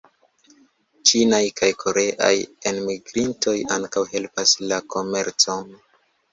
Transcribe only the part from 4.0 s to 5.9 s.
helpas la komercon.